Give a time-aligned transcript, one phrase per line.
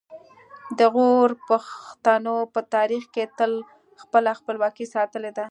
[0.79, 3.51] د غور پښتنو په تاریخ کې تل
[4.01, 5.39] خپله خپلواکي ساتلې ده